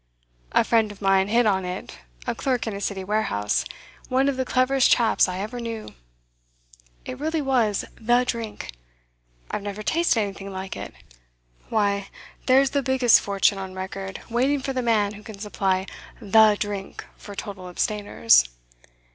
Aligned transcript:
A 0.53 0.63
friend 0.63 0.91
of 0.91 0.99
mine 0.99 1.27
hit 1.27 1.45
on 1.45 1.63
it, 1.63 1.99
a 2.25 2.33
clerk 2.33 2.65
in 2.65 2.73
a 2.75 2.81
City 2.81 3.03
warehouse, 3.03 3.65
one 4.09 4.27
of 4.27 4.35
the 4.35 4.45
cleverest 4.45 4.89
chaps 4.89 5.27
I 5.29 5.37
ever 5.37 5.59
knew. 5.59 5.93
It 7.05 7.19
really 7.19 7.39
was 7.39 7.85
the 7.97 8.23
drink; 8.25 8.71
I've 9.51 9.61
never 9.61 9.83
tasted 9.83 10.19
anything 10.21 10.51
like 10.51 10.75
it. 10.75 10.95
Why, 11.69 12.07
there's 12.47 12.71
the 12.71 12.81
biggest 12.81 13.21
fortune 13.21 13.59
on 13.59 13.75
record 13.75 14.19
waiting 14.27 14.59
for 14.61 14.73
the 14.73 14.81
man 14.81 15.13
who 15.13 15.21
can 15.21 15.37
supply 15.37 15.85
the 16.19 16.57
drink 16.59 17.05
for 17.15 17.35
total 17.35 17.69
abstainers. 17.69 18.49